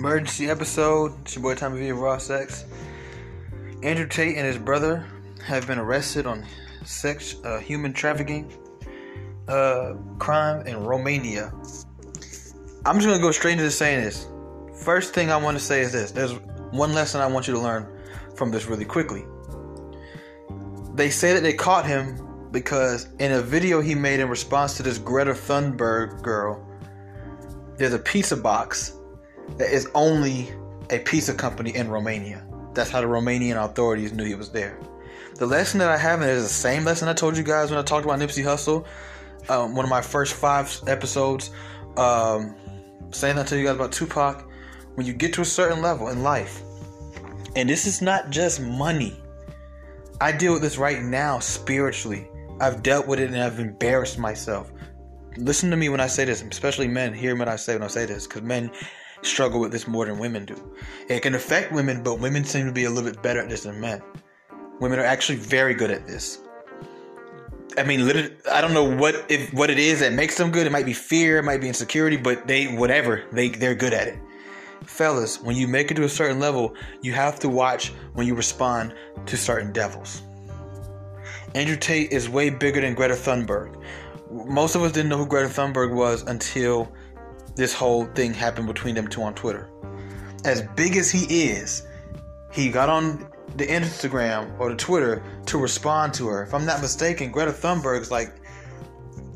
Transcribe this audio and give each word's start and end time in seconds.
emergency 0.00 0.48
episode. 0.48 1.12
It's 1.20 1.34
your 1.34 1.42
boy 1.42 1.54
Tommy 1.54 1.78
V 1.78 1.90
of 1.90 1.98
Raw 1.98 2.16
Sex. 2.16 2.64
Andrew 3.82 4.06
Tate 4.06 4.34
and 4.34 4.46
his 4.46 4.56
brother 4.56 5.04
have 5.44 5.66
been 5.66 5.78
arrested 5.78 6.24
on 6.24 6.46
sex, 6.86 7.36
uh, 7.44 7.58
human 7.58 7.92
trafficking 7.92 8.50
uh, 9.46 9.92
crime 10.18 10.66
in 10.66 10.82
Romania. 10.82 11.52
I'm 12.86 12.96
just 12.96 13.08
gonna 13.08 13.18
go 13.18 13.30
straight 13.30 13.58
into 13.58 13.70
saying 13.70 14.02
this. 14.02 14.26
First 14.82 15.12
thing 15.12 15.30
I 15.30 15.36
want 15.36 15.58
to 15.58 15.62
say 15.62 15.82
is 15.82 15.92
this: 15.92 16.12
there's 16.12 16.32
one 16.70 16.94
lesson 16.94 17.20
I 17.20 17.26
want 17.26 17.46
you 17.46 17.52
to 17.52 17.60
learn 17.60 17.86
from 18.36 18.50
this 18.50 18.64
really 18.68 18.86
quickly. 18.86 19.26
They 20.94 21.10
say 21.10 21.34
that 21.34 21.42
they 21.42 21.52
caught 21.52 21.84
him 21.84 22.48
because 22.52 23.08
in 23.18 23.32
a 23.32 23.42
video 23.42 23.82
he 23.82 23.94
made 23.94 24.18
in 24.20 24.30
response 24.30 24.78
to 24.78 24.82
this 24.82 24.96
Greta 24.96 25.32
Thunberg 25.32 26.22
girl, 26.22 26.66
there's 27.76 27.92
a 27.92 27.98
pizza 27.98 28.38
box 28.38 28.94
that 29.58 29.72
is 29.72 29.88
only 29.94 30.52
a 30.90 30.98
pizza 30.98 31.34
company 31.34 31.74
in 31.74 31.88
Romania. 31.88 32.44
That's 32.74 32.90
how 32.90 33.00
the 33.00 33.06
Romanian 33.06 33.62
authorities 33.62 34.12
knew 34.12 34.24
he 34.24 34.34
was 34.34 34.50
there. 34.50 34.78
The 35.36 35.46
lesson 35.46 35.78
that 35.78 35.88
I 35.88 35.96
have 35.96 36.22
is 36.22 36.42
the 36.42 36.48
same 36.48 36.84
lesson 36.84 37.08
I 37.08 37.14
told 37.14 37.36
you 37.36 37.42
guys 37.42 37.70
when 37.70 37.78
I 37.78 37.82
talked 37.82 38.04
about 38.04 38.18
Nipsey 38.18 38.44
Hussle, 38.44 38.84
um, 39.48 39.74
one 39.74 39.84
of 39.84 39.90
my 39.90 40.02
first 40.02 40.34
five 40.34 40.80
episodes. 40.86 41.50
Um, 41.96 42.54
saying 43.12 43.36
that 43.36 43.46
to 43.48 43.58
you 43.58 43.64
guys 43.64 43.74
about 43.74 43.92
Tupac. 43.92 44.48
When 44.94 45.06
you 45.06 45.12
get 45.12 45.32
to 45.34 45.40
a 45.40 45.44
certain 45.44 45.80
level 45.80 46.08
in 46.08 46.22
life, 46.22 46.62
and 47.56 47.68
this 47.68 47.86
is 47.86 48.02
not 48.02 48.30
just 48.30 48.60
money. 48.60 49.18
I 50.20 50.32
deal 50.32 50.52
with 50.52 50.62
this 50.62 50.78
right 50.78 51.02
now 51.02 51.38
spiritually. 51.38 52.28
I've 52.60 52.82
dealt 52.82 53.06
with 53.06 53.18
it 53.20 53.30
and 53.30 53.38
I've 53.38 53.58
embarrassed 53.58 54.18
myself. 54.18 54.70
Listen 55.36 55.70
to 55.70 55.76
me 55.76 55.88
when 55.88 56.00
I 56.00 56.06
say 56.06 56.24
this, 56.24 56.42
especially 56.42 56.88
men. 56.88 57.14
Hear 57.14 57.34
what 57.34 57.48
I 57.48 57.56
say 57.56 57.74
when 57.74 57.82
I 57.82 57.86
say 57.86 58.04
this, 58.04 58.26
because 58.26 58.42
men 58.42 58.70
struggle 59.22 59.60
with 59.60 59.72
this 59.72 59.86
more 59.86 60.06
than 60.06 60.18
women 60.18 60.44
do. 60.44 60.56
It 61.08 61.20
can 61.20 61.34
affect 61.34 61.72
women, 61.72 62.02
but 62.02 62.20
women 62.20 62.44
seem 62.44 62.66
to 62.66 62.72
be 62.72 62.84
a 62.84 62.90
little 62.90 63.10
bit 63.10 63.22
better 63.22 63.40
at 63.40 63.48
this 63.48 63.64
than 63.64 63.80
men. 63.80 64.02
Women 64.80 64.98
are 64.98 65.04
actually 65.04 65.36
very 65.36 65.74
good 65.74 65.90
at 65.90 66.06
this. 66.06 66.40
I 67.78 67.84
mean, 67.84 68.00
I 68.50 68.60
don't 68.60 68.74
know 68.74 68.96
what 68.96 69.26
if 69.28 69.52
what 69.52 69.70
it 69.70 69.78
is 69.78 70.00
that 70.00 70.12
makes 70.12 70.36
them 70.36 70.50
good. 70.50 70.66
It 70.66 70.72
might 70.72 70.86
be 70.86 70.92
fear, 70.92 71.38
it 71.38 71.44
might 71.44 71.60
be 71.60 71.68
insecurity, 71.68 72.16
but 72.16 72.46
they 72.46 72.74
whatever 72.74 73.24
they 73.32 73.48
they're 73.48 73.74
good 73.74 73.92
at 73.92 74.08
it. 74.08 74.18
Fellas, 74.84 75.40
when 75.40 75.56
you 75.56 75.68
make 75.68 75.90
it 75.90 75.94
to 75.94 76.04
a 76.04 76.08
certain 76.08 76.40
level, 76.40 76.74
you 77.02 77.12
have 77.12 77.38
to 77.40 77.48
watch 77.48 77.92
when 78.14 78.26
you 78.26 78.34
respond 78.34 78.94
to 79.26 79.36
certain 79.36 79.72
devils. 79.72 80.22
Andrew 81.54 81.76
Tate 81.76 82.12
is 82.12 82.28
way 82.28 82.50
bigger 82.50 82.80
than 82.80 82.94
Greta 82.94 83.14
Thunberg. 83.14 83.80
Most 84.30 84.74
of 84.74 84.82
us 84.82 84.92
didn't 84.92 85.08
know 85.08 85.18
who 85.18 85.26
Greta 85.26 85.48
Thunberg 85.48 85.92
was 85.92 86.22
until 86.22 86.92
this 87.60 87.74
whole 87.74 88.06
thing 88.06 88.32
happened 88.32 88.66
between 88.66 88.94
them 88.94 89.06
two 89.06 89.20
on 89.20 89.34
Twitter. 89.34 89.68
As 90.46 90.62
big 90.76 90.96
as 90.96 91.10
he 91.10 91.50
is, 91.50 91.86
he 92.50 92.70
got 92.70 92.88
on 92.88 93.30
the 93.56 93.66
Instagram 93.66 94.58
or 94.58 94.70
the 94.70 94.76
Twitter 94.76 95.22
to 95.44 95.58
respond 95.58 96.14
to 96.14 96.26
her. 96.28 96.42
If 96.42 96.54
I'm 96.54 96.64
not 96.64 96.80
mistaken, 96.80 97.30
Greta 97.30 97.52
Thunberg's 97.52 98.10
like, 98.10 98.32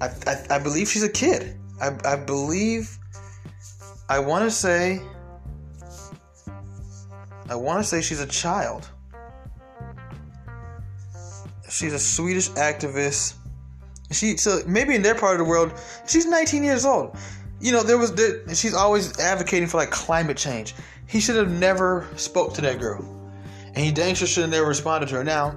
I, 0.01 0.09
I, 0.27 0.57
I 0.57 0.59
believe 0.59 0.89
she's 0.89 1.03
a 1.03 1.09
kid. 1.11 1.61
I, 1.83 1.95
I 2.07 2.17
believe, 2.17 2.99
I 4.09 4.21
want 4.21 4.45
to 4.45 4.51
say, 4.51 5.03
I 7.51 7.57
want 7.57 7.83
to 7.83 7.85
say 7.85 8.01
she's 8.01 8.21
a 8.21 8.27
child. 8.27 8.89
She's 11.69 11.93
a 11.93 11.99
Swedish 11.99 12.49
activist. 12.53 13.35
She 14.13 14.39
so 14.39 14.63
maybe 14.67 14.95
in 14.95 15.03
their 15.03 15.15
part 15.15 15.35
of 15.35 15.39
the 15.41 15.51
world, 15.51 15.75
she's 16.07 16.25
19 16.25 16.65
years 16.65 16.87
old. 16.87 17.19
You 17.65 17.73
know, 17.73 17.83
there 17.83 17.97
was 17.97 18.13
there, 18.13 18.47
she's 18.55 18.75
always 18.75 19.19
advocating 19.19 19.67
for 19.69 19.79
like 19.79 19.91
climate 19.91 20.37
change. 20.37 20.75
He 21.07 21.19
should 21.19 21.37
have 21.37 21.51
never 21.51 22.07
spoke 22.15 22.53
to 22.57 22.61
that 22.61 22.79
girl, 22.79 23.03
and 23.69 23.79
he 23.79 23.91
dang 23.91 24.15
sure 24.15 24.29
should 24.29 24.43
have 24.43 24.51
never 24.51 24.67
responded 24.67 25.09
to 25.09 25.15
her. 25.15 25.25
Now, 25.25 25.57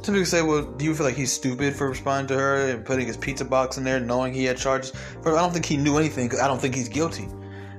some 0.00 0.14
people 0.14 0.24
say, 0.24 0.40
well, 0.40 0.62
do 0.62 0.86
you 0.86 0.94
feel 0.94 1.04
like 1.04 1.16
he's 1.16 1.30
stupid 1.30 1.76
for 1.76 1.90
responding 1.90 2.28
to 2.28 2.42
her 2.42 2.70
and 2.70 2.82
putting 2.82 3.06
his 3.06 3.18
pizza 3.18 3.44
box 3.44 3.76
in 3.76 3.84
there, 3.84 4.00
knowing 4.00 4.32
he 4.32 4.44
had 4.44 4.56
charges? 4.56 4.94
But 5.22 5.34
I 5.34 5.42
don't 5.42 5.52
think 5.52 5.66
he 5.66 5.76
knew 5.76 5.98
anything 5.98 6.28
because 6.28 6.40
I 6.40 6.48
don't 6.48 6.58
think 6.58 6.74
he's 6.74 6.88
guilty. 6.88 7.28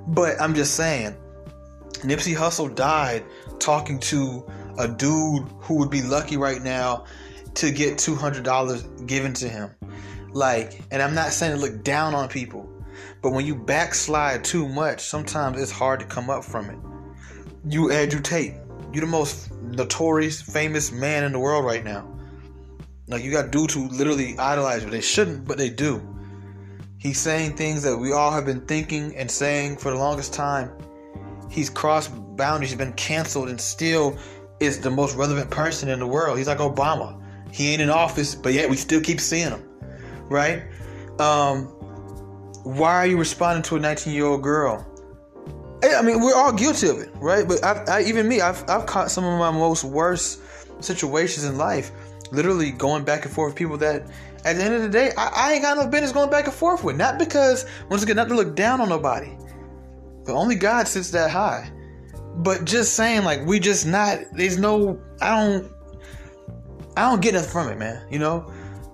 But 0.09 0.39
I'm 0.39 0.53
just 0.53 0.75
saying, 0.75 1.17
Nipsey 2.03 2.35
Hussle 2.35 2.75
died 2.75 3.25
talking 3.57 3.99
to 4.01 4.45
a 4.77 4.87
dude 4.87 5.47
who 5.61 5.79
would 5.79 5.89
be 5.89 6.03
lucky 6.03 6.37
right 6.37 6.61
now 6.61 7.05
to 7.55 7.71
get 7.71 7.97
$200 7.97 9.07
given 9.07 9.33
to 9.33 9.49
him. 9.49 9.71
Like, 10.33 10.81
and 10.91 11.01
I'm 11.01 11.15
not 11.15 11.31
saying 11.31 11.55
to 11.55 11.59
look 11.59 11.83
down 11.83 12.13
on 12.13 12.29
people, 12.29 12.69
but 13.21 13.31
when 13.31 13.45
you 13.45 13.55
backslide 13.55 14.43
too 14.43 14.67
much, 14.67 15.01
sometimes 15.01 15.61
it's 15.61 15.71
hard 15.71 15.99
to 15.99 16.05
come 16.05 16.29
up 16.29 16.43
from 16.43 16.69
it. 16.69 16.77
You, 17.67 17.91
Andrew 17.91 18.21
Tate, 18.21 18.53
you're 18.93 19.05
the 19.05 19.11
most 19.11 19.51
notorious, 19.51 20.41
famous 20.41 20.91
man 20.91 21.23
in 21.23 21.31
the 21.31 21.39
world 21.39 21.65
right 21.65 21.83
now. 21.83 22.11
Like, 23.07 23.23
you 23.23 23.31
got 23.31 23.51
dudes 23.51 23.73
who 23.73 23.87
literally 23.89 24.37
idolize 24.37 24.83
you. 24.83 24.89
They 24.89 25.01
shouldn't, 25.01 25.45
but 25.45 25.57
they 25.57 25.69
do. 25.69 26.01
He's 26.97 27.19
saying 27.19 27.55
things 27.55 27.83
that 27.83 27.97
we 27.97 28.13
all 28.13 28.31
have 28.31 28.45
been 28.45 28.65
thinking 28.65 29.15
and 29.15 29.29
saying 29.29 29.77
for 29.77 29.91
the 29.91 29.97
longest 29.97 30.33
time. 30.33 30.71
He's 31.49 31.69
crossed 31.69 32.11
boundaries, 32.35 32.71
he's 32.71 32.77
been 32.77 32.93
canceled, 32.93 33.49
and 33.49 33.61
still 33.61 34.17
is 34.59 34.79
the 34.79 34.89
most 34.89 35.15
relevant 35.15 35.51
person 35.51 35.89
in 35.89 35.99
the 35.99 36.07
world. 36.07 36.37
He's 36.37 36.47
like 36.47 36.57
Obama. 36.57 37.21
He 37.51 37.71
ain't 37.71 37.81
in 37.81 37.89
office, 37.89 38.35
but 38.35 38.53
yet 38.53 38.69
we 38.69 38.75
still 38.75 39.01
keep 39.01 39.19
seeing 39.19 39.49
him, 39.49 39.63
right? 40.29 40.63
Um, 41.19 41.74
why 42.65 42.95
are 42.95 43.05
you 43.05 43.17
responding 43.17 43.61
to 43.61 43.75
a 43.75 43.79
19 43.79 44.13
year 44.13 44.25
old 44.25 44.41
girl? 44.41 44.85
Hey, 45.83 45.95
I 45.95 46.01
mean, 46.01 46.19
we're 46.19 46.35
all 46.35 46.51
guilty 46.51 46.89
of 46.89 46.97
it, 46.97 47.09
right? 47.15 47.47
But 47.47 47.63
I, 47.63 47.83
I, 47.87 48.01
even 48.03 48.27
me, 48.27 48.41
I've, 48.41 48.67
I've 48.67 48.87
caught 48.87 49.11
some 49.11 49.23
of 49.23 49.37
my 49.37 49.51
most 49.51 49.83
worst 49.83 50.41
situations 50.83 51.45
in 51.45 51.57
life, 51.57 51.91
literally 52.31 52.71
going 52.71 53.03
back 53.03 53.23
and 53.23 53.33
forth 53.33 53.51
with 53.51 53.57
people 53.57 53.77
that, 53.77 54.07
at 54.45 54.55
the 54.55 54.63
end 54.63 54.73
of 54.73 54.81
the 54.81 54.89
day, 54.89 55.11
I, 55.15 55.31
I 55.35 55.53
ain't 55.53 55.61
got 55.61 55.77
no 55.77 55.87
business 55.87 56.11
going 56.11 56.31
back 56.31 56.45
and 56.45 56.53
forth 56.53 56.83
with. 56.83 56.97
Not 56.97 57.19
because, 57.19 57.67
once 57.89 58.01
again, 58.01 58.15
not 58.15 58.29
to 58.29 58.35
look 58.35 58.55
down 58.55 58.81
on 58.81 58.89
nobody, 58.89 59.31
but 60.25 60.33
only 60.33 60.55
God 60.55 60.87
sits 60.87 61.11
that 61.11 61.29
high. 61.29 61.71
But 62.37 62.65
just 62.65 62.93
saying, 62.93 63.23
like, 63.23 63.45
we 63.45 63.59
just 63.59 63.85
not. 63.85 64.19
There's 64.33 64.57
no. 64.57 64.99
I 65.21 65.39
don't. 65.39 65.71
I 66.97 67.09
don't 67.09 67.21
get 67.21 67.35
nothing 67.35 67.49
from 67.49 67.69
it, 67.69 67.77
man. 67.77 68.05
You 68.11 68.19
know, 68.19 68.51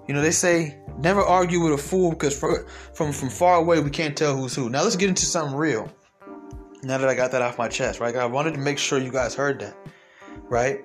you 0.08 0.14
know 0.14 0.22
they 0.22 0.32
say 0.32 0.78
never 1.02 1.22
argue 1.22 1.60
with 1.60 1.74
a 1.74 1.78
fool 1.78 2.12
because 2.12 2.38
from 2.38 2.66
from 2.94 3.12
from 3.12 3.30
far 3.30 3.58
away 3.58 3.80
we 3.80 3.90
can't 3.90 4.18
tell 4.18 4.36
who's 4.36 4.56
who. 4.56 4.70
Now 4.70 4.84
let's 4.84 4.96
get 4.96 5.10
into 5.10 5.26
something 5.26 5.58
real. 5.58 5.92
Now 6.84 6.98
that 6.98 7.10
I 7.10 7.16
got 7.16 7.32
that 7.32 7.42
off 7.42 7.58
my 7.58 7.68
chest, 7.68 8.00
right? 8.00 8.16
I 8.16 8.26
wanted 8.26 8.54
to 8.54 8.60
make 8.60 8.78
sure 8.78 9.00
you 9.00 9.12
guys 9.12 9.36
heard 9.36 9.60
that, 9.60 9.76
right? 10.50 10.82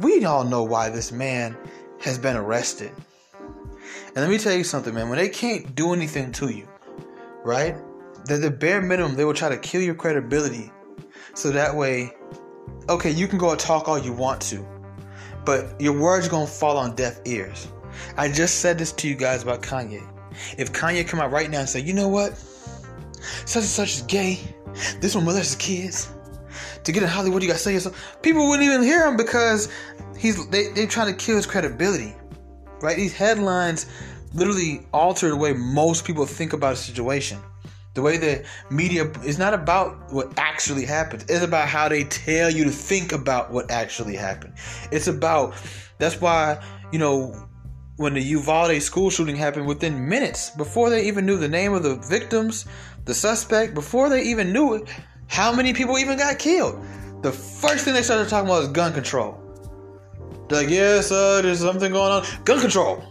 We 0.00 0.24
all 0.24 0.44
know 0.44 0.62
why 0.62 0.90
this 0.90 1.12
man 1.12 1.56
has 2.00 2.18
been 2.18 2.36
arrested. 2.36 2.92
And 4.06 4.16
let 4.16 4.28
me 4.28 4.38
tell 4.38 4.54
you 4.54 4.64
something, 4.64 4.94
man. 4.94 5.08
When 5.08 5.18
they 5.18 5.28
can't 5.28 5.74
do 5.74 5.92
anything 5.92 6.32
to 6.32 6.48
you, 6.48 6.68
right? 7.44 7.76
That 8.26 8.38
the 8.38 8.50
bare 8.50 8.82
minimum 8.82 9.16
they 9.16 9.24
will 9.24 9.34
try 9.34 9.48
to 9.48 9.58
kill 9.58 9.80
your 9.80 9.94
credibility, 9.94 10.70
so 11.34 11.50
that 11.50 11.74
way, 11.74 12.12
okay, 12.88 13.10
you 13.10 13.28
can 13.28 13.38
go 13.38 13.50
and 13.50 13.58
talk 13.58 13.88
all 13.88 13.98
you 13.98 14.12
want 14.12 14.40
to 14.42 14.66
but 15.44 15.80
your 15.80 15.98
words 15.98 16.28
gonna 16.28 16.46
fall 16.46 16.76
on 16.76 16.94
deaf 16.94 17.20
ears. 17.24 17.68
I 18.16 18.30
just 18.30 18.60
said 18.60 18.78
this 18.78 18.92
to 18.92 19.08
you 19.08 19.14
guys 19.14 19.42
about 19.42 19.62
Kanye. 19.62 20.06
If 20.58 20.72
Kanye 20.72 21.06
come 21.06 21.20
out 21.20 21.30
right 21.30 21.50
now 21.50 21.60
and 21.60 21.68
say, 21.68 21.80
you 21.80 21.92
know 21.92 22.08
what, 22.08 22.36
such 23.46 23.62
and 23.62 23.64
such 23.64 23.96
is 23.96 24.02
gay, 24.02 24.40
this 25.00 25.14
one 25.14 25.24
molested 25.24 25.58
kids. 25.58 26.12
To 26.84 26.92
get 26.92 27.02
in 27.02 27.08
Hollywood, 27.08 27.42
you 27.42 27.48
gotta 27.48 27.60
say 27.60 27.74
yourself. 27.74 28.18
People 28.22 28.48
wouldn't 28.48 28.66
even 28.66 28.82
hear 28.82 29.06
him 29.06 29.16
because 29.16 29.70
he's 30.18 30.48
they 30.48 30.68
they 30.68 30.86
trying 30.86 31.08
to 31.08 31.24
kill 31.24 31.36
his 31.36 31.46
credibility. 31.46 32.14
Right? 32.80 32.96
These 32.96 33.12
headlines 33.12 33.86
literally 34.34 34.86
alter 34.92 35.28
the 35.28 35.36
way 35.36 35.52
most 35.52 36.04
people 36.04 36.24
think 36.26 36.52
about 36.52 36.72
a 36.74 36.76
situation. 36.76 37.38
The 37.94 38.02
way 38.02 38.16
the 38.16 38.44
media 38.70 39.10
is 39.24 39.38
not 39.38 39.52
about 39.52 40.12
what 40.12 40.32
actually 40.38 40.84
happened. 40.84 41.24
It's 41.28 41.44
about 41.44 41.68
how 41.68 41.88
they 41.88 42.04
tell 42.04 42.48
you 42.48 42.64
to 42.64 42.70
think 42.70 43.12
about 43.12 43.50
what 43.50 43.70
actually 43.70 44.16
happened. 44.16 44.54
It's 44.92 45.08
about 45.08 45.54
that's 45.98 46.20
why, 46.20 46.62
you 46.92 46.98
know, 46.98 47.34
when 48.00 48.14
the 48.14 48.22
Uvalde 48.22 48.80
school 48.80 49.10
shooting 49.10 49.36
happened 49.36 49.66
within 49.66 50.08
minutes 50.08 50.48
before 50.48 50.88
they 50.88 51.06
even 51.06 51.26
knew 51.26 51.36
the 51.36 51.46
name 51.46 51.74
of 51.74 51.82
the 51.82 51.96
victims, 51.96 52.64
the 53.04 53.12
suspect, 53.12 53.74
before 53.74 54.08
they 54.08 54.22
even 54.22 54.54
knew 54.54 54.72
it, 54.72 54.88
how 55.26 55.52
many 55.52 55.74
people 55.74 55.98
even 55.98 56.16
got 56.16 56.38
killed. 56.38 56.82
The 57.20 57.30
first 57.30 57.84
thing 57.84 57.92
they 57.92 58.00
started 58.00 58.30
talking 58.30 58.48
about 58.48 58.60
was 58.60 58.68
gun 58.68 58.94
control. 58.94 59.38
They're 60.48 60.62
like, 60.62 60.70
yes, 60.70 61.12
uh, 61.12 61.42
there's 61.42 61.60
something 61.60 61.92
going 61.92 62.10
on. 62.10 62.44
Gun 62.46 62.58
control. 62.62 63.04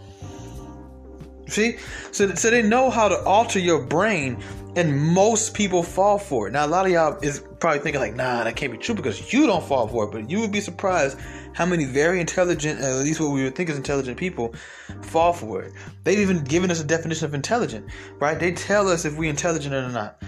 See? 1.47 1.77
So, 2.11 2.33
so 2.33 2.49
they 2.49 2.63
know 2.63 2.89
how 2.89 3.09
to 3.09 3.23
alter 3.25 3.59
your 3.59 3.85
brain 3.85 4.41
and 4.75 4.99
most 4.99 5.53
people 5.53 5.83
fall 5.83 6.17
for 6.17 6.47
it. 6.47 6.51
Now, 6.53 6.65
a 6.65 6.67
lot 6.67 6.87
of 6.87 6.91
y'all 6.91 7.19
is 7.21 7.43
probably 7.59 7.79
thinking 7.79 8.01
like, 8.01 8.15
"Nah, 8.15 8.43
that 8.43 8.55
can't 8.55 8.71
be 8.71 8.77
true 8.77 8.95
because 8.95 9.33
you 9.33 9.45
don't 9.47 9.63
fall 9.63 9.87
for 9.87 10.05
it." 10.05 10.11
But 10.11 10.29
you 10.29 10.39
would 10.39 10.51
be 10.51 10.61
surprised 10.61 11.17
how 11.53 11.65
many 11.65 11.85
very 11.85 12.19
intelligent, 12.19 12.79
at 12.81 12.95
least 12.97 13.19
what 13.19 13.31
we 13.31 13.43
would 13.43 13.55
think 13.55 13.69
is 13.69 13.77
intelligent 13.77 14.17
people, 14.17 14.53
fall 15.01 15.33
for 15.33 15.63
it. 15.63 15.73
They've 16.03 16.19
even 16.19 16.43
given 16.43 16.71
us 16.71 16.79
a 16.79 16.83
definition 16.83 17.25
of 17.25 17.33
intelligent, 17.33 17.85
right? 18.19 18.39
They 18.39 18.51
tell 18.51 18.87
us 18.87 19.05
if 19.05 19.17
we're 19.17 19.29
intelligent 19.29 19.73
or 19.73 19.89
not. 19.89 20.21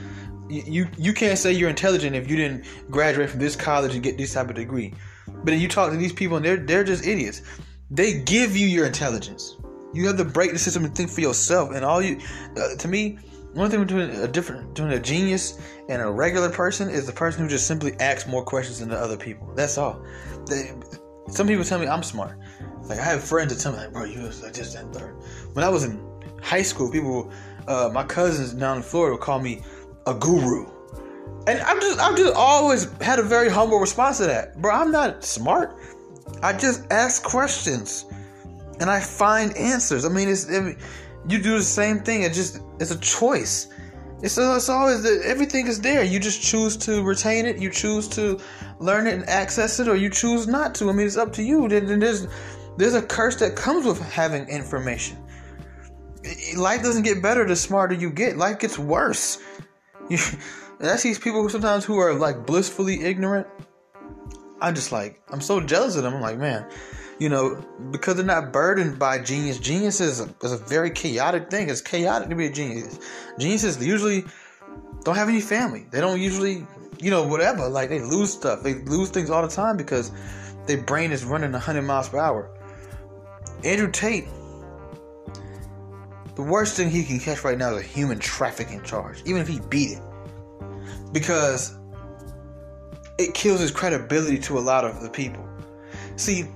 you 0.50 0.86
you 0.98 1.14
can't 1.14 1.40
say 1.40 1.54
you're 1.54 1.70
intelligent 1.70 2.16
if 2.16 2.30
you 2.30 2.36
didn't 2.36 2.66
graduate 2.90 3.30
from 3.30 3.40
this 3.40 3.56
college 3.56 3.94
and 3.94 4.04
get 4.04 4.18
this 4.18 4.34
type 4.34 4.50
of 4.50 4.56
degree. 4.56 4.94
But 5.44 5.54
you 5.54 5.68
talk 5.68 5.92
to 5.92 5.98
these 5.98 6.14
people 6.14 6.38
and 6.38 6.46
they're 6.46 6.58
they're 6.58 6.84
just 6.84 7.08
idiots. 7.08 7.42
They 7.90 8.20
give 8.20 8.56
you 8.56 8.68
your 8.68 8.86
intelligence. 8.86 9.58
You 9.94 10.08
have 10.08 10.18
to 10.18 10.26
break 10.26 10.52
the 10.52 10.60
system 10.60 10.86
and 10.86 10.96
think 10.96 11.10
for 11.10 11.22
yourself. 11.22 11.72
And 11.72 11.84
all 11.84 12.02
you, 12.02 12.20
uh, 12.58 12.76
to 12.78 12.88
me, 12.88 13.20
one 13.54 13.70
thing 13.70 13.82
between 13.82 14.10
a 14.10 14.28
different 14.28 14.74
between 14.74 14.94
a 14.94 15.00
genius 15.00 15.60
and 15.90 16.02
a 16.02 16.10
regular 16.10 16.50
person 16.50 16.90
is 16.90 17.06
the 17.06 17.12
person 17.12 17.44
who 17.44 17.50
just 17.50 17.68
simply 17.68 17.94
asks 18.00 18.30
more 18.30 18.44
questions 18.44 18.80
than 18.80 18.90
the 18.90 18.98
other 18.98 19.18
people. 19.18 19.52
That's 19.56 19.78
all. 19.78 20.04
They, 20.48 20.72
some 21.30 21.48
people 21.48 21.64
tell 21.64 21.80
me 21.80 21.88
I'm 21.88 22.04
smart. 22.04 22.38
Like 22.84 23.00
I 23.00 23.04
have 23.04 23.24
friends 23.24 23.54
that 23.54 23.62
tell 23.62 23.74
me, 23.74 23.80
like, 23.80 23.94
bro, 23.94 24.06
you 24.06 24.22
was 24.22 24.42
like 24.42 24.54
just 24.54 24.74
that 24.74 24.94
third. 24.94 25.16
When 25.54 25.66
I 25.66 25.70
was 25.70 25.84
in 25.84 26.02
high 26.42 26.62
school, 26.62 26.90
people, 26.90 27.32
uh, 27.68 27.90
my 27.94 28.04
cousins 28.04 28.54
down 28.54 28.78
in 28.78 28.84
Florida 28.84 29.16
would 29.16 29.22
call 29.22 29.40
me 29.40 29.62
a 30.08 30.14
guru. 30.14 30.70
And 31.48 31.60
I'm 31.62 31.80
just 31.82 32.00
I've 32.00 32.18
just 32.18 32.34
always 32.36 32.92
had 33.02 33.20
a 33.20 33.24
very 33.24 33.50
humble 33.50 33.80
response 33.80 34.18
to 34.18 34.26
that. 34.26 34.62
Bro, 34.62 34.74
I'm 34.74 34.92
not 34.92 35.24
smart. 35.24 35.78
I 36.42 36.54
just 36.54 36.90
ask 36.92 37.24
questions 37.24 38.06
and 38.80 38.90
I 38.90 39.00
find 39.00 39.56
answers. 39.58 40.06
I 40.06 40.10
mean, 40.10 40.30
it's 40.30 40.50
it, 40.50 40.78
you 41.28 41.42
do 41.42 41.58
the 41.58 41.64
same 41.64 42.00
thing. 42.00 42.24
It 42.24 42.34
just 42.34 42.62
it's 42.80 42.92
a 42.92 43.00
choice. 43.00 43.68
It's, 44.22 44.38
it's 44.38 44.70
always 44.70 45.06
everything 45.26 45.68
is 45.68 45.82
there. 45.82 46.04
You 46.04 46.20
just 46.20 46.42
choose 46.42 46.78
to 46.78 47.04
retain 47.04 47.46
it. 47.46 47.58
You 47.58 47.72
choose 47.72 48.08
to 48.10 48.40
learn 48.80 49.08
it 49.08 49.16
and 49.16 49.28
access 49.28 49.80
it, 49.80 49.88
or 49.88 49.96
you 49.96 50.10
choose 50.10 50.48
not 50.48 50.76
to. 50.76 50.90
I 50.90 50.94
mean, 50.94 51.08
it's 51.08 51.18
up 51.18 51.34
to 51.34 51.44
you. 51.44 51.68
Then 51.68 52.00
there's 52.00 52.28
there's 52.78 52.94
a 52.94 53.02
curse 53.02 53.38
that 53.38 53.56
comes 53.56 53.86
with 53.86 54.00
having 54.00 54.48
information. 54.48 55.18
Life 56.56 56.84
doesn't 56.84 57.04
get 57.04 57.22
better 57.22 57.46
the 57.46 57.56
smarter 57.56 57.96
you 57.96 58.12
get. 58.12 58.38
Life 58.38 58.60
gets 58.60 58.78
worse. 58.78 59.40
I 60.10 60.16
see 60.98 61.16
people 61.16 61.48
sometimes 61.50 61.84
who 61.84 61.98
are 61.98 62.14
like 62.14 62.46
blissfully 62.46 63.04
ignorant. 63.04 63.48
I'm 64.62 64.76
just 64.76 64.92
like, 64.92 65.20
I'm 65.30 65.42
so 65.42 65.60
jealous 65.60 65.96
of 65.96 66.04
them. 66.04 66.14
I'm 66.14 66.22
like, 66.22 66.38
man, 66.38 66.70
you 67.22 67.30
know, 67.30 67.64
because 67.92 68.16
they're 68.16 68.26
not 68.26 68.52
burdened 68.52 68.98
by 68.98 69.20
genius. 69.20 69.60
Genius 69.60 70.02
is 70.02 70.22
a, 70.22 70.36
is 70.42 70.54
a 70.54 70.58
very 70.58 70.90
chaotic 70.90 71.52
thing. 71.52 71.70
It's 71.70 71.80
chaotic 71.80 72.30
to 72.30 72.36
be 72.36 72.48
a 72.48 72.52
genius. 72.52 73.00
Geniuses 73.38 73.78
usually 73.86 74.26
don't 75.04 75.14
have 75.14 75.30
any 75.30 75.40
family. 75.40 75.86
They 75.92 76.02
don't 76.02 76.20
usually, 76.20 76.66
you 77.00 77.12
know, 77.12 77.22
whatever. 77.22 77.70
Like 77.70 77.90
they 77.90 78.00
lose 78.00 78.34
stuff. 78.34 78.64
They 78.64 78.74
lose 78.74 79.12
things 79.12 79.30
all 79.30 79.44
the 79.44 79.54
time 79.54 79.78
because 79.78 80.12
their 80.66 80.82
brain 80.82 81.12
is 81.12 81.24
running 81.24 81.52
100 81.52 81.84
miles 81.84 82.10
per 82.10 82.18
hour. 82.18 82.50
Andrew 83.64 83.92
Tate, 83.92 84.26
the 86.34 86.42
worst 86.42 86.76
thing 86.76 86.90
he 86.90 87.04
can 87.04 87.20
catch 87.20 87.44
right 87.44 87.56
now 87.56 87.76
is 87.76 87.82
a 87.82 87.88
human 87.88 88.18
trafficking 88.18 88.82
charge, 88.82 89.22
even 89.28 89.44
if 89.44 89.48
he 89.48 89.60
beat 89.70 89.92
it. 89.92 90.02
Because 91.12 91.78
it 93.20 93.36
kills 93.36 93.60
his 93.60 93.70
credibility 93.70 94.40
to 94.40 94.58
a 94.58 94.60
lot 94.60 94.86
of 94.86 95.04
the 95.04 95.10
people. 95.12 95.48
See, 96.16 96.48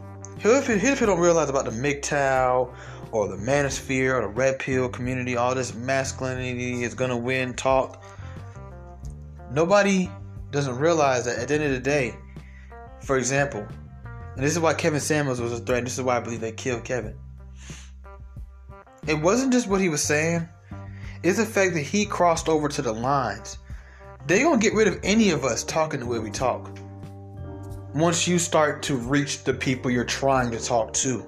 here's 0.46 0.68
what 0.68 0.80
people 0.80 1.08
don't 1.08 1.20
realize 1.20 1.50
about 1.50 1.66
the 1.66 1.72
MGTOW 1.72 2.72
or 3.12 3.28
the 3.28 3.36
manosphere 3.38 4.14
or 4.14 4.22
the 4.22 4.28
red 4.28 4.60
pill 4.60 4.88
community, 4.88 5.36
all 5.36 5.56
this 5.56 5.74
masculinity 5.74 6.84
is 6.84 6.94
gonna 6.94 7.18
win 7.18 7.56
talk. 7.56 8.04
Nobody 9.52 10.08
doesn't 10.52 10.78
realize 10.78 11.26
that 11.26 11.40
at 11.40 11.48
the 11.48 11.56
end 11.56 11.64
of 11.64 11.72
the 11.72 11.80
day, 11.80 12.16
for 13.02 13.18
example, 13.18 13.66
and 14.36 14.44
this 14.44 14.52
is 14.52 14.60
why 14.60 14.76
Kevin 14.76 15.00
Samuels 15.00 15.42
was 15.42 15.52
a 15.52 15.58
threat. 15.58 15.84
This 15.84 15.98
is 15.98 16.04
why 16.04 16.18
I 16.18 16.20
believe 16.20 16.42
they 16.42 16.52
killed 16.52 16.84
Kevin. 16.84 17.16
It 19.08 19.20
wasn't 19.20 19.52
just 19.52 19.68
what 19.68 19.82
he 19.82 19.90
was 19.90 20.04
saying, 20.04 20.48
it's 21.24 21.40
the 21.40 21.46
fact 21.46 21.74
that 21.74 21.82
he 21.82 22.06
crossed 22.06 22.50
over 22.50 22.70
to 22.70 22.82
the 22.84 22.94
lines. 22.94 23.58
They 24.28 24.44
gonna 24.44 24.60
get 24.60 24.76
rid 24.76 24.88
of 24.88 25.00
any 25.04 25.32
of 25.32 25.44
us 25.44 25.64
talking 25.64 26.02
the 26.02 26.06
way 26.06 26.20
we 26.20 26.30
talk. 26.30 26.70
Once 27.96 28.28
you 28.28 28.38
start 28.38 28.84
to 28.84 28.98
reach 28.98 29.46
the 29.46 29.54
people 29.54 29.90
you're 29.90 30.04
trying 30.04 30.52
to 30.52 30.60
talk 30.60 30.92
to. 30.92 31.26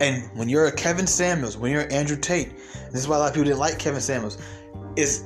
And 0.00 0.30
when 0.38 0.48
you're 0.48 0.66
a 0.66 0.72
Kevin 0.72 1.08
Samuels, 1.08 1.56
when 1.56 1.72
you're 1.72 1.92
Andrew 1.92 2.16
Tate, 2.16 2.56
this 2.92 3.00
is 3.00 3.08
why 3.08 3.16
a 3.16 3.18
lot 3.18 3.28
of 3.30 3.34
people 3.34 3.46
didn't 3.46 3.58
like 3.58 3.80
Kevin 3.80 4.00
Samuels, 4.00 4.38
is 4.94 5.24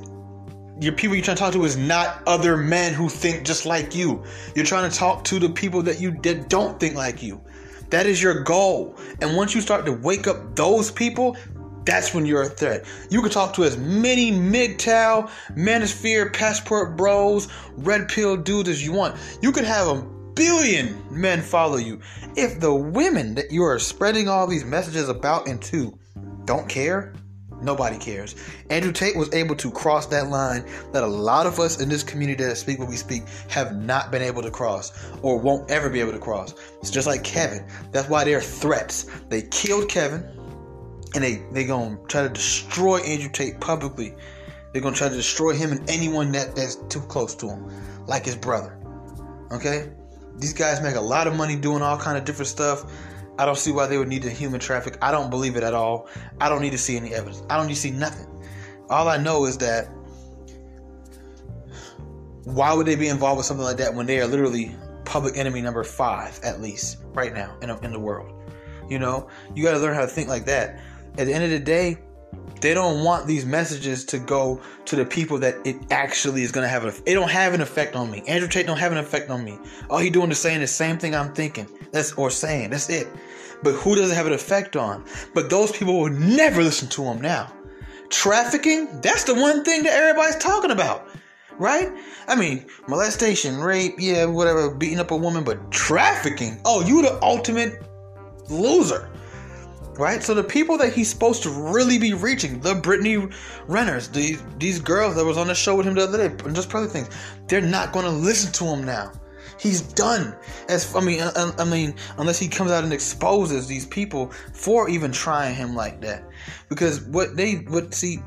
your 0.81 0.93
people 0.93 1.15
you're 1.15 1.23
trying 1.23 1.37
to 1.37 1.43
talk 1.43 1.53
to 1.53 1.63
is 1.63 1.77
not 1.77 2.23
other 2.25 2.57
men 2.57 2.91
who 2.91 3.07
think 3.07 3.45
just 3.45 3.67
like 3.67 3.93
you. 3.93 4.23
You're 4.55 4.65
trying 4.65 4.89
to 4.89 4.97
talk 4.97 5.23
to 5.25 5.37
the 5.37 5.47
people 5.47 5.83
that 5.83 6.01
you 6.01 6.17
that 6.23 6.49
don't 6.49 6.79
think 6.79 6.95
like 6.95 7.21
you. 7.21 7.39
That 7.91 8.07
is 8.07 8.23
your 8.23 8.41
goal. 8.41 8.97
And 9.21 9.37
once 9.37 9.53
you 9.53 9.61
start 9.61 9.85
to 9.85 9.91
wake 9.91 10.25
up 10.25 10.55
those 10.55 10.89
people, 10.89 11.37
that's 11.85 12.15
when 12.15 12.25
you're 12.25 12.41
a 12.41 12.49
threat. 12.49 12.85
You 13.11 13.21
can 13.21 13.29
talk 13.29 13.53
to 13.55 13.63
as 13.63 13.77
many 13.77 14.31
MGTOW, 14.31 15.29
Manosphere, 15.51 16.33
Passport 16.33 16.97
Bros, 16.97 17.47
Red 17.77 18.07
Pill 18.07 18.37
dudes 18.37 18.69
as 18.69 18.83
you 18.83 18.91
want. 18.91 19.15
You 19.43 19.51
could 19.51 19.65
have 19.65 19.87
a 19.87 20.12
billion 20.35 21.03
men 21.11 21.41
follow 21.41 21.77
you. 21.77 22.01
If 22.35 22.59
the 22.59 22.73
women 22.73 23.35
that 23.35 23.51
you 23.51 23.63
are 23.63 23.79
spreading 23.79 24.27
all 24.27 24.47
these 24.47 24.65
messages 24.65 25.09
about 25.09 25.47
and 25.47 25.61
to 25.63 25.97
don't 26.45 26.67
care, 26.67 27.13
Nobody 27.63 27.97
cares. 27.97 28.35
Andrew 28.69 28.91
Tate 28.91 29.15
was 29.15 29.33
able 29.33 29.55
to 29.55 29.71
cross 29.71 30.07
that 30.07 30.27
line 30.27 30.65
that 30.91 31.01
a 31.01 31.07
lot 31.07 31.47
of 31.47 31.59
us 31.59 31.79
in 31.79 31.87
this 31.87 32.03
community 32.03 32.43
that 32.43 32.57
speak 32.57 32.77
what 32.77 32.89
we 32.89 32.97
speak 32.97 33.23
have 33.47 33.75
not 33.75 34.11
been 34.11 34.21
able 34.21 34.41
to 34.41 34.51
cross 34.51 34.91
or 35.21 35.39
won't 35.39 35.71
ever 35.71 35.89
be 35.89 36.01
able 36.01 36.11
to 36.11 36.19
cross. 36.19 36.53
It's 36.81 36.91
just 36.91 37.07
like 37.07 37.23
Kevin. 37.23 37.65
That's 37.91 38.09
why 38.09 38.25
they're 38.25 38.41
threats. 38.41 39.03
They 39.29 39.43
killed 39.43 39.87
Kevin 39.87 40.25
and 41.15 41.23
they 41.23 41.43
they 41.53 41.63
gonna 41.63 41.97
try 42.07 42.23
to 42.23 42.29
destroy 42.29 42.97
Andrew 42.97 43.29
Tate 43.29 43.61
publicly. 43.61 44.13
They're 44.73 44.81
gonna 44.81 44.95
try 44.95 45.07
to 45.07 45.15
destroy 45.15 45.53
him 45.53 45.71
and 45.71 45.89
anyone 45.89 46.33
that, 46.33 46.55
that's 46.55 46.75
too 46.89 47.01
close 47.01 47.33
to 47.35 47.47
him, 47.47 47.71
like 48.07 48.25
his 48.25 48.35
brother. 48.35 48.77
Okay? 49.53 49.89
These 50.37 50.53
guys 50.53 50.81
make 50.81 50.95
a 50.95 51.01
lot 51.01 51.27
of 51.27 51.35
money 51.35 51.55
doing 51.55 51.81
all 51.81 51.97
kind 51.97 52.17
of 52.17 52.25
different 52.25 52.47
stuff. 52.47 52.91
I 53.37 53.45
don't 53.45 53.57
see 53.57 53.71
why 53.71 53.87
they 53.87 53.97
would 53.97 54.07
need 54.07 54.21
to 54.23 54.29
human 54.29 54.59
traffic. 54.59 54.97
I 55.01 55.11
don't 55.11 55.29
believe 55.29 55.55
it 55.55 55.63
at 55.63 55.73
all. 55.73 56.07
I 56.39 56.49
don't 56.49 56.61
need 56.61 56.71
to 56.71 56.77
see 56.77 56.97
any 56.97 57.13
evidence. 57.13 57.43
I 57.49 57.57
don't 57.57 57.67
need 57.67 57.75
to 57.75 57.79
see 57.79 57.91
nothing. 57.91 58.27
All 58.89 59.07
I 59.07 59.17
know 59.17 59.45
is 59.45 59.57
that 59.59 59.87
why 62.43 62.73
would 62.73 62.85
they 62.85 62.95
be 62.95 63.07
involved 63.07 63.37
with 63.37 63.45
something 63.45 63.63
like 63.63 63.77
that 63.77 63.93
when 63.93 64.05
they 64.05 64.19
are 64.19 64.27
literally 64.27 64.75
public 65.05 65.37
enemy 65.37 65.61
number 65.61 65.83
five, 65.83 66.39
at 66.43 66.61
least, 66.61 66.97
right 67.13 67.33
now 67.33 67.57
in, 67.61 67.69
in 67.69 67.91
the 67.91 67.99
world? 67.99 68.31
You 68.89 68.99
know, 68.99 69.29
you 69.55 69.63
got 69.63 69.71
to 69.71 69.79
learn 69.79 69.95
how 69.95 70.01
to 70.01 70.07
think 70.07 70.27
like 70.27 70.45
that. 70.45 70.79
At 71.17 71.25
the 71.25 71.33
end 71.33 71.43
of 71.43 71.49
the 71.49 71.59
day, 71.59 71.99
they 72.63 72.73
don't 72.73 73.03
want 73.03 73.27
these 73.27 73.45
messages 73.45 74.05
to 74.05 74.17
go 74.17 74.61
to 74.85 74.95
the 74.95 75.03
people 75.03 75.37
that 75.39 75.55
it 75.65 75.75
actually 75.91 76.43
is 76.43 76.53
to 76.53 76.65
have. 76.65 76.85
A, 76.85 76.93
it 77.05 77.13
don't 77.13 77.29
have 77.29 77.53
an 77.53 77.59
effect 77.59 77.93
on 77.93 78.09
me. 78.09 78.23
Andrew 78.25 78.47
Tate 78.47 78.65
don't 78.65 78.77
have 78.77 78.93
an 78.93 78.97
effect 78.97 79.29
on 79.29 79.43
me. 79.43 79.59
All 79.89 79.97
he 79.97 80.09
doing 80.09 80.31
is 80.31 80.39
saying 80.39 80.61
the 80.61 80.67
same 80.67 80.97
thing 80.97 81.13
I'm 81.13 81.33
thinking. 81.33 81.67
That's 81.91 82.13
or 82.13 82.29
saying. 82.29 82.69
That's 82.69 82.89
it. 82.89 83.09
But 83.63 83.73
who 83.73 83.95
does 83.95 84.11
it 84.11 84.15
have 84.15 84.27
an 84.27 84.33
effect 84.33 84.77
on? 84.77 85.03
But 85.33 85.49
those 85.49 85.73
people 85.73 85.99
will 85.99 86.09
never 86.09 86.63
listen 86.63 86.87
to 86.89 87.03
him 87.03 87.19
now. 87.19 87.51
Trafficking. 88.09 89.01
That's 89.01 89.25
the 89.25 89.35
one 89.35 89.65
thing 89.65 89.83
that 89.83 89.91
everybody's 89.91 90.37
talking 90.37 90.71
about. 90.71 91.05
Right? 91.57 91.91
I 92.29 92.35
mean, 92.37 92.65
molestation, 92.87 93.59
rape, 93.59 93.95
yeah, 93.99 94.23
whatever, 94.23 94.73
beating 94.73 94.99
up 94.99 95.11
a 95.11 95.17
woman, 95.17 95.43
but 95.43 95.69
trafficking. 95.69 96.61
Oh, 96.63 96.81
you 96.81 97.01
the 97.01 97.21
ultimate 97.21 97.83
loser 98.49 99.09
right? 99.97 100.23
So 100.23 100.33
the 100.33 100.43
people 100.43 100.77
that 100.77 100.93
he's 100.93 101.09
supposed 101.09 101.43
to 101.43 101.49
really 101.49 101.97
be 101.97 102.13
reaching, 102.13 102.59
the 102.59 102.75
Brittany 102.75 103.17
Renners, 103.67 104.11
these 104.11 104.43
these 104.57 104.79
girls 104.79 105.15
that 105.15 105.25
was 105.25 105.37
on 105.37 105.47
the 105.47 105.55
show 105.55 105.75
with 105.75 105.85
him 105.85 105.95
the 105.95 106.03
other 106.03 106.29
day, 106.29 106.43
and 106.45 106.55
just 106.55 106.73
other 106.73 106.87
things, 106.87 107.09
they're 107.47 107.61
not 107.61 107.93
going 107.93 108.05
to 108.05 108.11
listen 108.11 108.51
to 108.53 108.65
him 108.65 108.85
now. 108.85 109.11
He's 109.59 109.81
done. 109.81 110.35
As 110.67 110.93
I 110.95 110.99
mean, 110.99 111.21
I, 111.21 111.51
I, 111.57 111.63
mean, 111.63 111.95
unless 112.17 112.39
he 112.39 112.47
comes 112.47 112.71
out 112.71 112.83
and 112.83 112.91
exposes 112.91 113.67
these 113.67 113.85
people 113.85 114.31
for 114.53 114.89
even 114.89 115.11
trying 115.11 115.55
him 115.55 115.75
like 115.75 116.01
that, 116.01 116.23
because 116.69 117.01
what 117.01 117.37
they 117.37 117.63
would 117.67 117.93
see, 117.93 118.19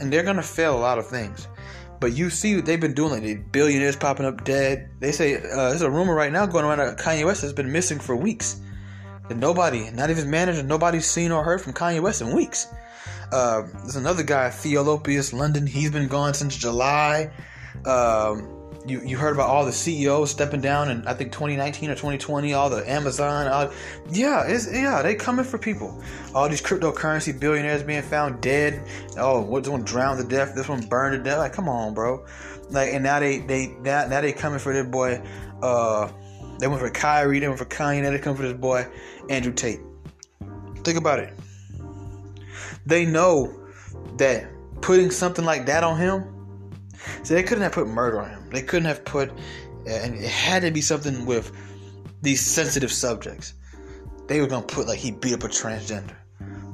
and 0.00 0.12
they're 0.12 0.22
gonna 0.22 0.42
fail 0.42 0.76
a 0.76 0.80
lot 0.80 0.98
of 0.98 1.06
things. 1.06 1.48
But 2.00 2.12
you 2.12 2.28
see, 2.28 2.56
what 2.56 2.66
they've 2.66 2.80
been 2.80 2.92
doing 2.92 3.10
like 3.10 3.22
the 3.22 3.36
billionaires 3.36 3.96
popping 3.96 4.26
up 4.26 4.44
dead. 4.44 4.90
They 5.00 5.12
say 5.12 5.36
uh, 5.36 5.70
there's 5.70 5.82
a 5.82 5.90
rumor 5.90 6.14
right 6.14 6.30
now 6.30 6.44
going 6.44 6.64
around 6.64 6.78
that 6.78 6.98
Kanye 6.98 7.24
West 7.24 7.40
has 7.40 7.52
been 7.52 7.72
missing 7.72 7.98
for 7.98 8.14
weeks 8.14 8.60
that 9.28 9.36
nobody, 9.36 9.90
not 9.90 10.10
even 10.10 10.30
manager, 10.30 10.62
nobody's 10.62 11.06
seen 11.06 11.32
or 11.32 11.42
heard 11.42 11.60
from 11.60 11.72
Kanye 11.72 12.00
West 12.00 12.20
in 12.20 12.34
weeks. 12.34 12.66
Uh, 13.32 13.62
there's 13.78 13.96
another 13.96 14.22
guy, 14.22 14.50
Theophilus 14.50 15.32
London. 15.32 15.66
He's 15.66 15.90
been 15.90 16.08
gone 16.08 16.34
since 16.34 16.56
July. 16.56 17.30
Um, 17.84 18.64
you, 18.86 19.00
you 19.00 19.16
heard 19.16 19.34
about 19.34 19.48
all 19.48 19.64
the 19.64 19.72
CEOs 19.72 20.30
stepping 20.30 20.60
down 20.60 20.90
in 20.90 21.06
I 21.06 21.14
think 21.14 21.32
2019 21.32 21.90
or 21.90 21.94
2020. 21.94 22.52
All 22.52 22.68
the 22.68 22.88
Amazon, 22.88 23.48
all, 23.48 23.72
yeah, 24.10 24.44
it's 24.46 24.70
yeah, 24.70 25.02
they 25.02 25.14
coming 25.14 25.44
for 25.44 25.58
people. 25.58 26.02
All 26.34 26.48
these 26.48 26.60
cryptocurrency 26.60 27.38
billionaires 27.38 27.82
being 27.82 28.02
found 28.02 28.42
dead. 28.42 28.86
Oh, 29.16 29.40
what's 29.40 29.68
one 29.68 29.82
drowned 29.82 30.20
to 30.20 30.28
death? 30.28 30.54
This 30.54 30.68
one 30.68 30.82
burned 30.86 31.16
to 31.16 31.22
death. 31.22 31.38
Like, 31.38 31.54
come 31.54 31.68
on, 31.68 31.94
bro. 31.94 32.26
Like, 32.70 32.92
and 32.92 33.02
now 33.02 33.20
they 33.20 33.38
they 33.38 33.68
now, 33.80 34.06
now 34.06 34.20
they 34.20 34.32
coming 34.32 34.58
for 34.58 34.72
their 34.72 34.84
boy. 34.84 35.22
Uh, 35.62 36.10
they 36.58 36.66
went 36.66 36.80
for 36.80 36.90
Kyrie, 36.90 37.40
they 37.40 37.48
went 37.48 37.58
for 37.58 37.64
Kanye, 37.66 38.02
now 38.02 38.10
they 38.10 38.18
come 38.18 38.36
for 38.36 38.42
this 38.42 38.56
boy, 38.56 38.86
Andrew 39.28 39.52
Tate. 39.52 39.80
Think 40.82 40.98
about 40.98 41.18
it. 41.18 41.32
They 42.86 43.06
know 43.06 43.54
that 44.18 44.46
putting 44.80 45.10
something 45.10 45.44
like 45.44 45.66
that 45.66 45.82
on 45.82 45.98
him 45.98 46.34
So 47.22 47.34
they 47.34 47.42
couldn't 47.42 47.62
have 47.62 47.72
put 47.72 47.86
murder 47.86 48.20
on 48.20 48.30
him. 48.30 48.50
They 48.50 48.62
couldn't 48.62 48.86
have 48.86 49.04
put, 49.04 49.30
and 49.86 50.14
it 50.14 50.30
had 50.30 50.62
to 50.62 50.70
be 50.70 50.80
something 50.80 51.26
with 51.26 51.52
these 52.22 52.40
sensitive 52.40 52.92
subjects. 52.92 53.54
They 54.26 54.40
were 54.40 54.46
gonna 54.46 54.66
put 54.66 54.86
like 54.86 54.98
he 54.98 55.10
beat 55.10 55.34
up 55.34 55.44
a 55.44 55.48
transgender, 55.48 56.16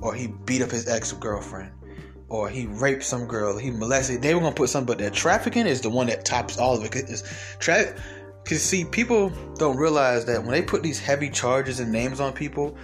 or 0.00 0.14
he 0.14 0.28
beat 0.28 0.62
up 0.62 0.70
his 0.70 0.88
ex 0.88 1.12
girlfriend, 1.12 1.72
or 2.28 2.49
he 2.49 2.66
raped 2.66 3.02
some 3.02 3.26
girl, 3.26 3.58
he 3.58 3.70
molested. 3.70 4.22
They 4.22 4.34
were 4.34 4.40
gonna 4.40 4.54
put 4.54 4.70
something, 4.70 4.87
but 4.87 4.99
that 4.99 5.12
trafficking 5.12 5.66
is 5.66 5.80
the 5.80 5.90
one 5.90 6.06
that 6.08 6.25
tops 6.25 6.58
all 6.58 6.76
of 6.76 6.84
it. 6.84 7.22
Tra- 7.58 7.94
Cause 8.44 8.62
see, 8.62 8.85
people 8.85 9.30
don't 9.56 9.76
realize 9.76 10.25
that 10.25 10.42
when 10.42 10.50
they 10.50 10.62
put 10.62 10.82
these 10.82 10.99
heavy 10.99 11.30
charges 11.30 11.78
and 11.78 11.92
names 11.92 12.20
on 12.20 12.32
people, 12.32 12.76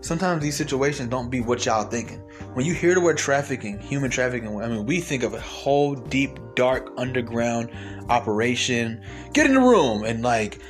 sometimes 0.00 0.42
these 0.42 0.56
situations 0.56 1.08
don't 1.08 1.30
be 1.30 1.40
what 1.40 1.64
y'all 1.64 1.84
thinking. 1.84 2.18
When 2.52 2.66
you 2.66 2.74
hear 2.74 2.94
the 2.94 3.00
word 3.00 3.16
trafficking, 3.16 3.78
human 3.78 4.10
trafficking, 4.10 4.60
I 4.60 4.68
mean, 4.68 4.84
we 4.84 5.00
think 5.00 5.22
of 5.22 5.32
a 5.32 5.40
whole 5.40 5.94
deep, 5.94 6.38
dark, 6.54 6.92
underground 6.98 7.70
operation. 8.10 9.02
Get 9.32 9.46
in 9.46 9.54
the 9.54 9.60
room 9.60 10.04
and 10.04 10.22
like 10.22 10.60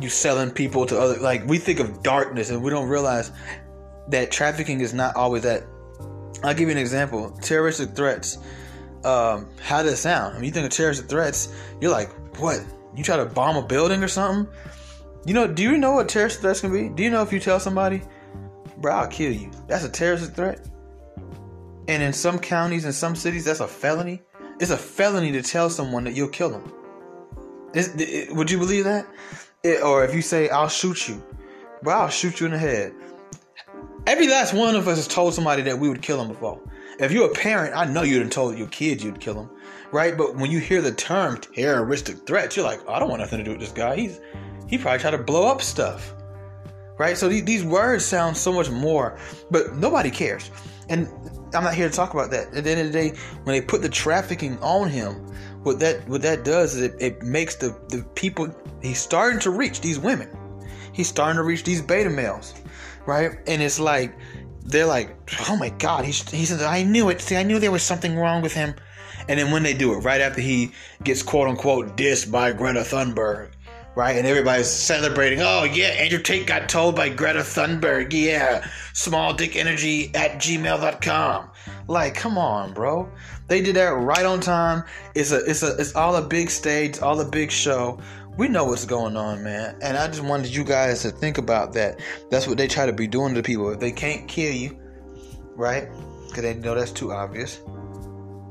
you 0.00 0.08
selling 0.08 0.50
people 0.50 0.86
to 0.86 0.98
other. 0.98 1.18
Like 1.18 1.46
we 1.46 1.58
think 1.58 1.80
of 1.80 2.02
darkness, 2.02 2.50
and 2.50 2.62
we 2.62 2.70
don't 2.70 2.88
realize 2.88 3.30
that 4.08 4.30
trafficking 4.30 4.80
is 4.80 4.94
not 4.94 5.16
always 5.16 5.42
that. 5.42 5.64
I'll 6.42 6.54
give 6.54 6.68
you 6.68 6.72
an 6.72 6.78
example: 6.78 7.30
terroristic 7.42 7.94
threats. 7.94 8.38
Um, 9.04 9.48
how 9.60 9.82
does 9.82 9.92
it 9.92 9.96
sound? 9.98 10.36
Mean, 10.36 10.44
you 10.44 10.50
think 10.50 10.64
of 10.64 10.72
terroristic 10.72 11.10
threats, 11.10 11.54
you're 11.78 11.90
like, 11.90 12.10
what? 12.38 12.64
You 12.96 13.04
try 13.04 13.16
to 13.16 13.26
bomb 13.26 13.56
a 13.56 13.66
building 13.66 14.02
or 14.02 14.08
something? 14.08 14.52
You 15.26 15.34
know? 15.34 15.46
Do 15.46 15.62
you 15.62 15.76
know 15.78 15.92
what 15.92 16.08
terrorist 16.08 16.40
threats 16.40 16.60
can 16.60 16.72
be? 16.72 16.88
Do 16.88 17.02
you 17.02 17.10
know 17.10 17.22
if 17.22 17.32
you 17.32 17.40
tell 17.40 17.60
somebody 17.60 18.02
bro, 18.84 18.92
I'll 18.94 19.08
kill 19.08 19.32
you. 19.32 19.50
That's 19.66 19.84
a 19.84 19.88
terrorist 19.88 20.34
threat. 20.34 20.60
And 21.88 22.02
in 22.02 22.12
some 22.12 22.38
counties 22.38 22.84
and 22.84 22.94
some 22.94 23.16
cities, 23.16 23.46
that's 23.46 23.60
a 23.60 23.66
felony. 23.66 24.22
It's 24.60 24.70
a 24.70 24.76
felony 24.76 25.32
to 25.32 25.42
tell 25.42 25.70
someone 25.70 26.04
that 26.04 26.12
you'll 26.12 26.28
kill 26.28 26.50
them. 26.50 26.72
It, 27.74 28.34
would 28.34 28.50
you 28.50 28.58
believe 28.58 28.84
that? 28.84 29.06
It, 29.62 29.82
or 29.82 30.04
if 30.04 30.14
you 30.14 30.20
say, 30.20 30.50
I'll 30.50 30.68
shoot 30.68 31.08
you, 31.08 31.24
bro, 31.82 31.94
I'll 31.94 32.08
shoot 32.08 32.40
you 32.40 32.46
in 32.46 32.52
the 32.52 32.58
head. 32.58 32.94
Every 34.06 34.28
last 34.28 34.52
one 34.52 34.76
of 34.76 34.86
us 34.86 34.96
has 34.96 35.08
told 35.08 35.32
somebody 35.32 35.62
that 35.62 35.78
we 35.78 35.88
would 35.88 36.02
kill 36.02 36.18
them 36.18 36.28
before. 36.28 36.60
If 37.00 37.10
you're 37.10 37.30
a 37.30 37.34
parent, 37.34 37.74
I 37.74 37.86
know 37.86 38.02
you'd 38.02 38.22
have 38.22 38.30
told 38.30 38.56
your 38.58 38.68
kids 38.68 39.02
you'd 39.02 39.18
kill 39.18 39.34
them, 39.34 39.50
right? 39.94 40.16
But 40.18 40.36
when 40.36 40.50
you 40.50 40.58
hear 40.58 40.82
the 40.82 40.92
term 40.92 41.38
terroristic 41.38 42.26
threat, 42.26 42.56
you're 42.56 42.66
like, 42.66 42.80
oh, 42.86 42.92
I 42.92 42.98
don't 42.98 43.08
want 43.08 43.20
nothing 43.20 43.38
to 43.38 43.44
do 43.44 43.52
with 43.52 43.60
this 43.60 43.72
guy. 43.72 43.96
He's 43.96 44.20
he 44.66 44.76
probably 44.76 44.98
tried 44.98 45.12
to 45.12 45.18
blow 45.18 45.46
up 45.46 45.62
stuff 45.62 46.14
right? 46.98 47.16
So 47.16 47.28
these, 47.28 47.44
these 47.44 47.64
words 47.64 48.04
sound 48.04 48.36
so 48.36 48.52
much 48.52 48.70
more, 48.70 49.18
but 49.50 49.74
nobody 49.74 50.10
cares. 50.10 50.50
And 50.88 51.08
I'm 51.54 51.64
not 51.64 51.74
here 51.74 51.88
to 51.88 51.94
talk 51.94 52.14
about 52.14 52.30
that. 52.30 52.54
At 52.54 52.64
the 52.64 52.70
end 52.70 52.80
of 52.80 52.86
the 52.86 52.92
day, 52.92 53.16
when 53.44 53.54
they 53.54 53.60
put 53.60 53.82
the 53.82 53.88
trafficking 53.88 54.58
on 54.58 54.88
him, 54.88 55.14
what 55.62 55.80
that 55.80 56.06
what 56.08 56.20
that 56.22 56.44
does 56.44 56.74
is 56.74 56.82
it, 56.82 56.94
it 57.00 57.22
makes 57.22 57.56
the, 57.56 57.70
the 57.88 58.04
people 58.14 58.54
he's 58.82 58.98
starting 58.98 59.40
to 59.40 59.50
reach 59.50 59.80
these 59.80 59.98
women. 59.98 60.28
He's 60.92 61.08
starting 61.08 61.36
to 61.36 61.42
reach 61.42 61.64
these 61.64 61.80
beta 61.80 62.10
males, 62.10 62.54
right? 63.06 63.38
And 63.46 63.62
it's 63.62 63.80
like 63.80 64.14
they're 64.60 64.86
like, 64.86 65.16
oh 65.48 65.56
my 65.56 65.70
god, 65.70 66.04
he's 66.04 66.28
he 66.30 66.44
says, 66.44 66.62
I 66.62 66.82
knew 66.82 67.08
it. 67.08 67.22
See, 67.22 67.36
I 67.36 67.42
knew 67.42 67.58
there 67.58 67.72
was 67.72 67.82
something 67.82 68.16
wrong 68.16 68.42
with 68.42 68.52
him. 68.52 68.74
And 69.28 69.38
then 69.38 69.50
when 69.50 69.62
they 69.62 69.74
do 69.74 69.94
it, 69.94 69.98
right 69.98 70.20
after 70.20 70.40
he 70.40 70.72
gets 71.02 71.22
quote 71.22 71.48
unquote 71.48 71.96
dissed 71.96 72.30
by 72.30 72.52
Greta 72.52 72.80
Thunberg, 72.80 73.50
right? 73.94 74.16
And 74.16 74.26
everybody's 74.26 74.68
celebrating. 74.68 75.40
Oh, 75.40 75.64
yeah, 75.64 75.88
Andrew 75.88 76.20
Tate 76.20 76.46
got 76.46 76.68
told 76.68 76.96
by 76.96 77.08
Greta 77.08 77.40
Thunberg. 77.40 78.12
Yeah, 78.12 78.66
small 78.92 79.32
dick 79.32 79.56
energy 79.56 80.14
at 80.14 80.32
gmail.com. 80.32 81.50
Like, 81.88 82.14
come 82.14 82.38
on, 82.38 82.74
bro. 82.74 83.10
They 83.48 83.60
did 83.60 83.76
that 83.76 83.88
right 83.88 84.24
on 84.24 84.40
time. 84.40 84.84
It's 85.14 85.30
a, 85.32 85.44
it's 85.44 85.62
a, 85.62 85.76
it's 85.76 85.94
all 85.94 86.16
a 86.16 86.22
big 86.22 86.50
stage, 86.50 86.98
all 87.00 87.20
a 87.20 87.24
big 87.24 87.50
show. 87.50 88.00
We 88.36 88.48
know 88.48 88.64
what's 88.64 88.84
going 88.84 89.16
on, 89.16 89.44
man. 89.44 89.78
And 89.80 89.96
I 89.96 90.08
just 90.08 90.22
wanted 90.22 90.48
you 90.54 90.64
guys 90.64 91.02
to 91.02 91.10
think 91.10 91.38
about 91.38 91.72
that. 91.74 92.00
That's 92.30 92.48
what 92.48 92.58
they 92.58 92.66
try 92.66 92.84
to 92.84 92.92
be 92.92 93.06
doing 93.06 93.34
to 93.34 93.42
people. 93.42 93.70
If 93.70 93.80
they 93.80 93.92
can't 93.92 94.26
kill 94.26 94.52
you, 94.52 94.76
right? 95.54 95.88
Because 96.26 96.42
they 96.42 96.54
know 96.54 96.74
that's 96.74 96.90
too 96.90 97.12
obvious 97.12 97.60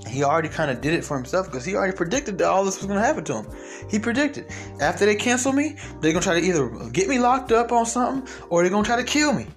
he 0.07 0.24
already 0.24 0.50
kind 0.50 0.69
of 0.69 0.81
did 0.81 0.93
it 0.93 1.03
for 1.03 1.15
himself 1.15 1.48
because 1.48 1.65
he 1.65 1.75
already 1.75 1.95
predicted 1.95 2.38
that 2.38 2.48
all 2.48 2.65
this 2.65 2.77
was 2.77 2.86
going 2.86 3.00
to 3.00 3.05
happen 3.05 3.24
to 3.25 3.38
him. 3.38 3.48
He 3.89 4.00
predicted 4.00 4.45
after 4.79 5.05
they 5.05 5.15
cancel 5.15 5.53
me, 5.53 5.77
they're 6.01 6.12
going 6.12 6.15
to 6.15 6.22
try 6.22 6.39
to 6.39 6.45
either 6.45 6.89
get 6.89 7.07
me 7.07 7.19
locked 7.19 7.51
up 7.51 7.72
on 7.72 7.86
something 7.86 8.27
or 8.50 8.62
they're 8.62 8.72
going 8.72 8.83
to 8.83 8.88
try 8.88 8.98
to 8.98 9.03
kill 9.03 9.33
me. 9.33 9.48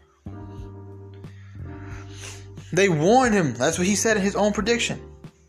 They 2.72 2.88
warned 2.88 3.34
him. 3.34 3.54
That's 3.54 3.78
what 3.78 3.86
he 3.86 3.96
said 3.96 4.16
in 4.16 4.22
his 4.22 4.36
own 4.36 4.52
prediction. 4.52 5.00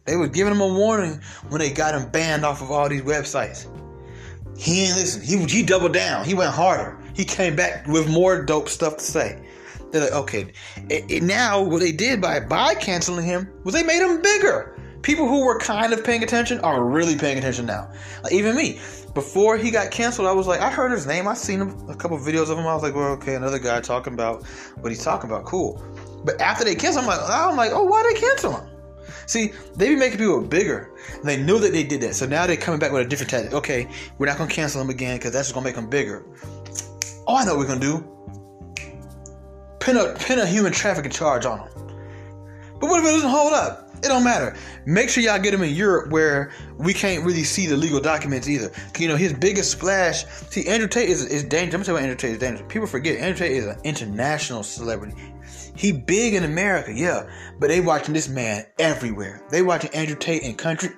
They 0.05 0.15
were 0.15 0.27
giving 0.27 0.53
him 0.53 0.61
a 0.61 0.67
warning 0.67 1.21
when 1.49 1.59
they 1.59 1.71
got 1.71 1.93
him 1.93 2.09
banned 2.09 2.45
off 2.45 2.61
of 2.61 2.71
all 2.71 2.87
these 2.87 3.01
websites. 3.01 3.67
He 4.57 4.85
ain't 4.85 4.95
listen. 4.95 5.21
He, 5.21 5.43
he 5.45 5.63
doubled 5.63 5.93
down. 5.93 6.25
He 6.25 6.33
went 6.33 6.51
harder. 6.51 6.97
He 7.13 7.25
came 7.25 7.55
back 7.55 7.85
with 7.87 8.09
more 8.09 8.43
dope 8.43 8.69
stuff 8.69 8.97
to 8.97 9.03
say. 9.03 9.43
They're 9.91 10.01
like, 10.01 10.13
okay, 10.13 10.53
it, 10.89 11.05
it, 11.09 11.23
now 11.23 11.61
what 11.61 11.79
they 11.79 11.91
did 11.91 12.21
by 12.21 12.39
by 12.39 12.75
canceling 12.75 13.25
him 13.25 13.49
was 13.63 13.73
they 13.73 13.83
made 13.83 14.01
him 14.01 14.21
bigger 14.21 14.76
people 15.01 15.27
who 15.27 15.45
were 15.45 15.59
kind 15.59 15.93
of 15.93 16.03
paying 16.03 16.23
attention 16.23 16.59
are 16.61 16.83
really 16.83 17.17
paying 17.17 17.37
attention 17.37 17.65
now. 17.65 17.91
Like 18.23 18.33
even 18.33 18.55
me, 18.55 18.79
before 19.13 19.57
he 19.57 19.71
got 19.71 19.91
canceled, 19.91 20.27
I 20.27 20.31
was 20.31 20.47
like, 20.47 20.61
I 20.61 20.69
heard 20.69 20.91
his 20.91 21.07
name, 21.07 21.27
I 21.27 21.33
seen 21.33 21.61
him, 21.61 21.89
a 21.89 21.95
couple 21.95 22.17
videos 22.17 22.49
of 22.49 22.57
him. 22.57 22.67
I 22.67 22.73
was 22.73 22.83
like, 22.83 22.95
well, 22.95 23.11
okay, 23.13 23.35
another 23.35 23.59
guy 23.59 23.81
talking 23.81 24.13
about 24.13 24.45
what 24.79 24.91
he's 24.91 25.03
talking 25.03 25.29
about, 25.29 25.45
cool. 25.45 25.83
But 26.23 26.39
after 26.41 26.63
they 26.63 26.75
canceled, 26.75 27.05
I'm 27.05 27.09
like, 27.09 27.29
I'm 27.29 27.55
like, 27.55 27.71
oh, 27.73 27.83
why 27.83 28.03
they 28.03 28.19
cancel 28.19 28.57
him? 28.57 28.69
See, 29.25 29.51
they 29.75 29.89
be 29.89 29.95
making 29.95 30.19
people 30.19 30.41
bigger. 30.41 30.91
They 31.23 31.41
knew 31.41 31.59
that 31.59 31.73
they 31.73 31.83
did 31.83 32.01
that, 32.01 32.15
so 32.15 32.25
now 32.25 32.47
they're 32.47 32.57
coming 32.57 32.79
back 32.79 32.91
with 32.91 33.05
a 33.05 33.09
different 33.09 33.29
tactic. 33.29 33.53
Okay, 33.53 33.87
we're 34.17 34.25
not 34.25 34.37
gonna 34.37 34.49
cancel 34.49 34.81
him 34.81 34.89
again 34.89 35.17
because 35.17 35.33
that's 35.33 35.47
just 35.47 35.53
gonna 35.53 35.65
make 35.65 35.75
him 35.75 35.89
bigger. 35.89 36.25
Oh, 37.27 37.35
I 37.35 37.43
know 37.43 37.55
what 37.55 37.59
we're 37.59 37.67
gonna 37.67 37.79
do. 37.81 38.05
Pin 39.79 39.97
a 39.97 40.13
pin 40.15 40.39
a 40.39 40.45
human 40.45 40.71
trafficking 40.71 41.11
charge 41.11 41.45
on 41.45 41.59
him. 41.59 41.69
But 42.79 42.89
what 42.89 42.99
if 42.99 43.05
it 43.05 43.15
doesn't 43.15 43.29
hold 43.29 43.53
up? 43.53 43.86
It 44.03 44.09
don't 44.09 44.23
matter. 44.23 44.55
Make 44.85 45.09
sure 45.09 45.23
y'all 45.23 45.39
get 45.39 45.53
him 45.53 45.63
in 45.63 45.73
Europe 45.73 46.11
where 46.11 46.51
we 46.77 46.93
can't 46.93 47.25
really 47.25 47.43
see 47.43 47.65
the 47.65 47.75
legal 47.75 47.99
documents 47.99 48.47
either. 48.47 48.71
You 48.97 49.07
know, 49.07 49.15
his 49.15 49.33
biggest 49.33 49.71
splash. 49.71 50.25
See, 50.49 50.67
Andrew 50.67 50.87
Tate 50.87 51.09
is, 51.09 51.25
is 51.25 51.43
dangerous. 51.43 51.73
I'm 51.75 51.83
telling 51.83 52.03
you, 52.03 52.11
Andrew 52.11 52.17
Tate 52.17 52.33
is 52.33 52.39
dangerous. 52.39 52.71
People 52.71 52.87
forget 52.87 53.19
Andrew 53.19 53.47
Tate 53.47 53.57
is 53.57 53.65
an 53.65 53.79
international 53.83 54.61
celebrity. 54.63 55.15
He 55.75 55.91
big 55.91 56.33
in 56.33 56.43
America, 56.43 56.91
yeah, 56.93 57.29
but 57.59 57.67
they 57.67 57.81
watching 57.81 58.13
this 58.13 58.27
man 58.27 58.65
everywhere. 58.79 59.43
They 59.49 59.61
watching 59.61 59.93
Andrew 59.93 60.15
Tate 60.15 60.43
in 60.43 60.55
country. 60.55 60.89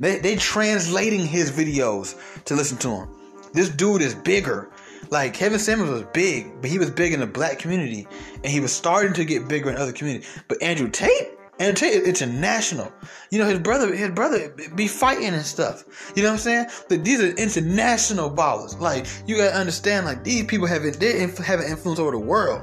They 0.00 0.18
they 0.18 0.36
translating 0.36 1.26
his 1.26 1.50
videos 1.50 2.16
to 2.44 2.54
listen 2.54 2.78
to 2.78 2.88
him. 2.88 3.08
This 3.52 3.68
dude 3.68 4.02
is 4.02 4.14
bigger. 4.14 4.70
Like 5.10 5.32
Kevin 5.32 5.58
Samuels 5.58 5.90
was 5.90 6.04
big, 6.12 6.60
but 6.60 6.70
he 6.70 6.78
was 6.78 6.90
big 6.90 7.12
in 7.12 7.20
the 7.20 7.26
black 7.26 7.58
community, 7.58 8.06
and 8.34 8.46
he 8.46 8.60
was 8.60 8.72
starting 8.72 9.12
to 9.14 9.24
get 9.24 9.48
bigger 9.48 9.70
in 9.70 9.76
other 9.76 9.92
communities. 9.92 10.28
But 10.48 10.62
Andrew 10.62 10.90
Tate, 10.90 11.37
and 11.58 11.76
it's 11.82 12.22
international. 12.22 12.92
You 13.30 13.38
know, 13.40 13.46
his 13.46 13.58
brother, 13.58 13.94
his 13.94 14.10
brother 14.10 14.54
be 14.74 14.86
fighting 14.86 15.34
and 15.34 15.44
stuff. 15.44 15.84
You 16.14 16.22
know 16.22 16.30
what 16.30 16.34
I'm 16.34 16.40
saying? 16.40 16.66
But 16.88 17.04
these 17.04 17.20
are 17.20 17.30
international 17.30 18.30
ballers. 18.30 18.78
Like 18.78 19.06
you 19.26 19.36
gotta 19.36 19.56
understand, 19.56 20.06
like 20.06 20.22
these 20.22 20.44
people 20.44 20.66
have 20.66 20.82
they 20.98 21.20
have 21.20 21.60
an 21.60 21.66
influence 21.66 21.98
over 21.98 22.12
the 22.12 22.18
world. 22.18 22.62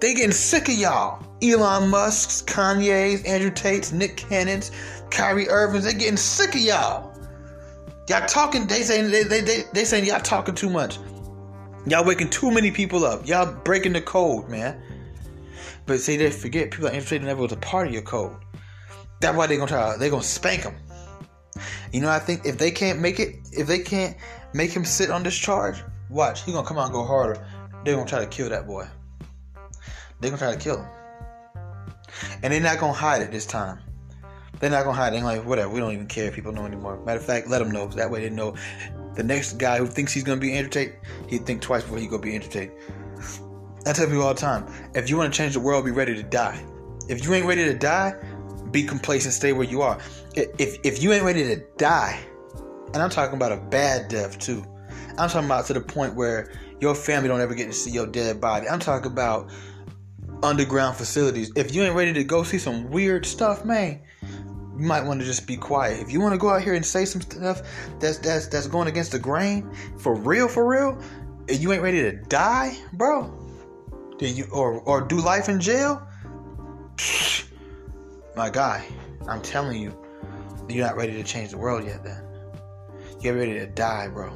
They 0.00 0.14
getting 0.14 0.32
sick 0.32 0.68
of 0.68 0.74
y'all. 0.74 1.22
Elon 1.42 1.88
Musk's, 1.88 2.42
Kanye's, 2.42 3.22
Andrew 3.24 3.50
Tate's, 3.50 3.92
Nick 3.92 4.16
Cannon's, 4.16 4.70
Kyrie 5.10 5.48
Irving's. 5.48 5.84
They 5.84 5.94
getting 5.94 6.16
sick 6.16 6.54
of 6.54 6.60
y'all. 6.60 7.12
Y'all 8.08 8.26
talking. 8.26 8.66
They 8.66 8.82
saying 8.82 9.10
they 9.10 9.22
they 9.22 9.40
they, 9.42 9.64
they 9.72 9.84
saying 9.84 10.06
y'all 10.06 10.20
talking 10.20 10.54
too 10.54 10.70
much. 10.70 10.98
Y'all 11.86 12.04
waking 12.04 12.30
too 12.30 12.50
many 12.50 12.70
people 12.70 13.04
up. 13.04 13.26
Y'all 13.26 13.52
breaking 13.64 13.92
the 13.92 14.00
code, 14.00 14.48
man. 14.48 14.82
But 15.86 16.00
see, 16.00 16.16
they 16.16 16.30
forget 16.30 16.70
people 16.72 16.88
are 16.88 16.92
infiltrating 16.92 17.26
never 17.26 17.42
was 17.42 17.52
a 17.52 17.56
part 17.56 17.86
of 17.86 17.92
your 17.92 18.02
code. 18.02 18.36
That's 19.20 19.36
why 19.36 19.46
they're 19.46 19.56
gonna 19.56 19.68
try. 19.68 19.96
They're 19.96 20.10
gonna 20.10 20.22
spank 20.22 20.62
him. 20.62 20.74
You 21.92 22.00
know, 22.00 22.10
I 22.10 22.18
think 22.18 22.44
if 22.44 22.58
they 22.58 22.70
can't 22.70 23.00
make 23.00 23.18
it, 23.20 23.36
if 23.52 23.66
they 23.66 23.78
can't 23.78 24.16
make 24.52 24.70
him 24.70 24.84
sit 24.84 25.10
on 25.10 25.22
this 25.22 25.36
charge, 25.36 25.82
watch, 26.10 26.44
he 26.44 26.52
gonna 26.52 26.66
come 26.66 26.76
out 26.76 26.86
and 26.86 26.92
go 26.92 27.04
harder. 27.04 27.46
They're 27.84 27.94
gonna 27.94 28.08
try 28.08 28.20
to 28.20 28.26
kill 28.26 28.48
that 28.50 28.66
boy. 28.66 28.86
They're 30.20 30.30
gonna 30.30 30.42
try 30.42 30.52
to 30.52 30.58
kill 30.58 30.78
him, 30.78 30.88
and 32.42 32.52
they're 32.52 32.60
not 32.60 32.78
gonna 32.78 32.92
hide 32.92 33.22
it 33.22 33.30
this 33.30 33.46
time. 33.46 33.78
They're 34.58 34.70
not 34.70 34.84
gonna 34.84 34.96
hide 34.96 35.12
it. 35.12 35.16
They're 35.16 35.24
like, 35.24 35.44
whatever. 35.44 35.68
We 35.68 35.80
don't 35.80 35.92
even 35.92 36.06
care 36.06 36.26
if 36.26 36.34
people 36.34 36.52
know 36.52 36.66
anymore. 36.66 36.98
Matter 37.04 37.20
of 37.20 37.26
fact, 37.26 37.48
let 37.48 37.58
them 37.58 37.70
know. 37.70 37.86
That 37.88 38.10
way 38.10 38.20
they 38.20 38.30
know. 38.30 38.54
The 39.14 39.22
next 39.22 39.54
guy 39.54 39.78
who 39.78 39.86
thinks 39.86 40.12
he's 40.12 40.24
gonna 40.24 40.40
be 40.40 40.56
entertained, 40.56 40.94
he'd 41.28 41.46
think 41.46 41.62
twice 41.62 41.82
before 41.82 41.98
he 41.98 42.06
go 42.06 42.18
be 42.18 42.34
entertained. 42.34 42.72
I 43.86 43.92
tell 43.92 44.06
people 44.06 44.22
all 44.22 44.34
the 44.34 44.40
time 44.40 44.66
if 44.94 45.08
you 45.08 45.16
want 45.16 45.32
to 45.32 45.36
change 45.36 45.54
the 45.54 45.60
world, 45.60 45.84
be 45.84 45.92
ready 45.92 46.14
to 46.14 46.22
die. 46.22 46.62
If 47.08 47.24
you 47.24 47.34
ain't 47.34 47.46
ready 47.46 47.64
to 47.64 47.74
die, 47.74 48.16
be 48.72 48.82
complacent, 48.82 49.32
stay 49.32 49.52
where 49.52 49.66
you 49.66 49.82
are. 49.82 49.98
If, 50.34 50.78
if 50.84 51.02
you 51.02 51.12
ain't 51.12 51.24
ready 51.24 51.44
to 51.44 51.62
die, 51.78 52.20
and 52.92 53.02
I'm 53.02 53.10
talking 53.10 53.36
about 53.36 53.52
a 53.52 53.56
bad 53.56 54.08
death 54.08 54.38
too, 54.38 54.64
I'm 55.18 55.28
talking 55.28 55.46
about 55.46 55.66
to 55.66 55.72
the 55.72 55.80
point 55.80 56.14
where 56.14 56.52
your 56.80 56.94
family 56.94 57.28
don't 57.28 57.40
ever 57.40 57.54
get 57.54 57.66
to 57.66 57.72
see 57.72 57.90
your 57.90 58.06
dead 58.06 58.40
body. 58.40 58.68
I'm 58.68 58.80
talking 58.80 59.10
about 59.10 59.50
underground 60.42 60.96
facilities. 60.96 61.52
If 61.56 61.74
you 61.74 61.82
ain't 61.84 61.94
ready 61.94 62.12
to 62.12 62.24
go 62.24 62.42
see 62.42 62.58
some 62.58 62.90
weird 62.90 63.24
stuff, 63.24 63.64
man, 63.64 64.00
you 64.22 64.84
might 64.84 65.04
want 65.04 65.20
to 65.20 65.26
just 65.26 65.46
be 65.46 65.56
quiet. 65.56 66.00
If 66.00 66.12
you 66.12 66.20
want 66.20 66.34
to 66.34 66.38
go 66.38 66.50
out 66.50 66.62
here 66.62 66.74
and 66.74 66.84
say 66.84 67.04
some 67.04 67.22
stuff 67.22 67.62
that's 67.98 68.18
that's 68.18 68.48
that's 68.48 68.66
going 68.66 68.88
against 68.88 69.12
the 69.12 69.18
grain, 69.18 69.72
for 69.96 70.14
real, 70.14 70.48
for 70.48 70.66
real, 70.68 71.00
and 71.48 71.58
you 71.58 71.72
ain't 71.72 71.82
ready 71.82 72.02
to 72.02 72.12
die, 72.12 72.76
bro. 72.92 73.45
Do 74.18 74.26
you 74.26 74.46
or 74.50 74.80
or 74.80 75.02
do 75.02 75.20
life 75.20 75.48
in 75.48 75.60
jail? 75.60 76.06
My 78.34 78.50
guy, 78.50 78.86
I'm 79.28 79.42
telling 79.42 79.80
you, 79.80 79.96
you're 80.68 80.86
not 80.86 80.96
ready 80.96 81.12
to 81.12 81.22
change 81.22 81.50
the 81.50 81.58
world 81.58 81.84
yet. 81.84 82.02
Then 82.02 82.22
you're 83.20 83.34
ready 83.34 83.54
to 83.54 83.66
die, 83.66 84.08
bro. 84.08 84.32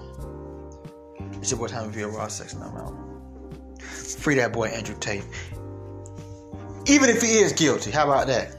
It's 1.40 1.50
your 1.50 1.58
boy 1.58 1.68
Tommy 1.68 1.92
V. 1.92 2.02
Raw 2.04 2.28
Sex, 2.28 2.52
and 2.52 2.62
I'm 2.62 2.76
out. 2.76 3.80
Free 3.80 4.34
that 4.37 4.52
boy 4.52 4.68
Andrew 4.68 4.96
Tate. 4.99 5.25
Even 6.87 7.08
if 7.08 7.22
he 7.22 7.38
is 7.38 7.52
guilty, 7.52 7.90
how 7.90 8.04
about 8.04 8.26
that? 8.26 8.56